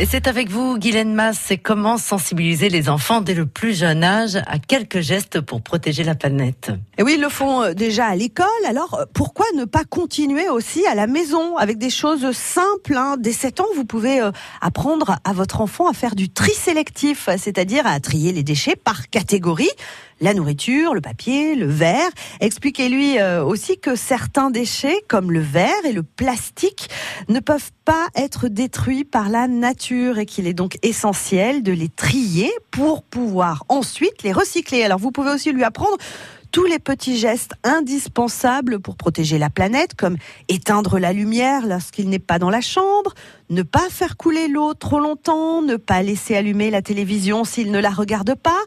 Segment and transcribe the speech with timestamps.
[0.00, 4.04] Et c'est avec vous, Guylaine Masse, c'est comment sensibiliser les enfants dès le plus jeune
[4.04, 6.70] âge à quelques gestes pour protéger la planète?
[6.98, 10.48] Et oui, ils le font euh, déjà à l'école, alors euh, pourquoi ne pas continuer
[10.48, 13.16] aussi à la maison avec des choses simples hein?
[13.18, 14.30] Dès 7 ans, vous pouvez euh,
[14.60, 19.10] apprendre à votre enfant à faire du tri sélectif, c'est-à-dire à trier les déchets par
[19.10, 19.70] catégorie
[20.20, 22.10] la nourriture, le papier, le verre.
[22.40, 26.88] Expliquez-lui aussi que certains déchets, comme le verre et le plastique,
[27.28, 31.88] ne peuvent pas être détruits par la nature et qu'il est donc essentiel de les
[31.88, 34.82] trier pour pouvoir ensuite les recycler.
[34.82, 35.96] Alors vous pouvez aussi lui apprendre
[36.50, 40.16] tous les petits gestes indispensables pour protéger la planète, comme
[40.48, 43.14] éteindre la lumière lorsqu'il n'est pas dans la chambre,
[43.50, 47.78] ne pas faire couler l'eau trop longtemps, ne pas laisser allumer la télévision s'ils ne
[47.78, 48.60] la regardent pas.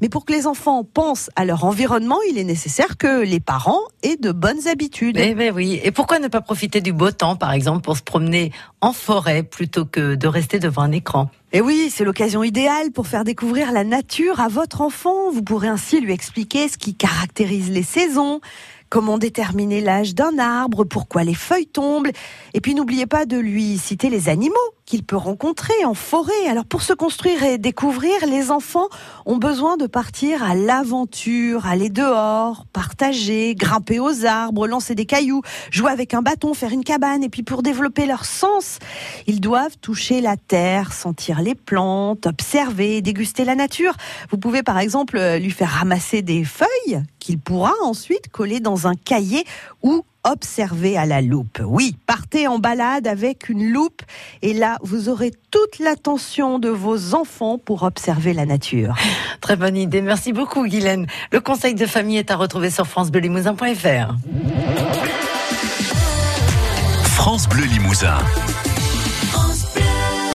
[0.00, 3.80] Mais pour que les enfants pensent à leur environnement, il est nécessaire que les parents
[4.02, 5.16] aient de bonnes habitudes.
[5.18, 5.80] Eh ben oui.
[5.82, 9.42] Et pourquoi ne pas profiter du beau temps, par exemple, pour se promener en forêt
[9.42, 11.30] plutôt que de rester devant un écran?
[11.50, 15.30] Et oui, c'est l'occasion idéale pour faire découvrir la nature à votre enfant.
[15.30, 18.40] Vous pourrez ainsi lui expliquer ce qui caractérise les saisons,
[18.88, 22.08] comment déterminer l'âge d'un arbre, pourquoi les feuilles tombent.
[22.54, 26.48] Et puis n'oubliez pas de lui citer les animaux qu'il peut rencontrer en forêt.
[26.48, 28.88] Alors pour se construire et découvrir, les enfants
[29.26, 35.42] ont besoin de partir à l'aventure, aller dehors, partager, grimper aux arbres, lancer des cailloux,
[35.70, 37.22] jouer avec un bâton, faire une cabane.
[37.22, 38.78] Et puis pour développer leur sens,
[39.26, 43.92] ils doivent toucher la terre, sentir les plantes, observer, déguster la nature.
[44.30, 48.94] Vous pouvez par exemple lui faire ramasser des feuilles qu'il pourra ensuite coller dans un
[48.94, 49.44] cahier
[49.82, 51.60] ou observer à la loupe.
[51.62, 54.00] Oui, partez en balade avec une loupe
[54.40, 58.94] et là, vous aurez toute l'attention de vos enfants pour observer la nature.
[59.42, 60.00] Très bonne idée.
[60.00, 61.06] Merci beaucoup, Guylaine.
[61.30, 64.16] Le conseil de famille est à retrouver sur francebleulimousin.fr.
[67.02, 68.16] France Bleu Limousin.